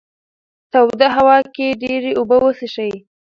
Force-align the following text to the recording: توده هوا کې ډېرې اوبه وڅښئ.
توده 0.71 1.07
هوا 1.17 1.37
کې 1.55 1.67
ډېرې 1.81 2.11
اوبه 2.19 2.37
وڅښئ. 2.41 2.93